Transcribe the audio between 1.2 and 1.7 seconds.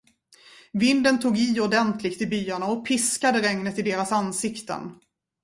i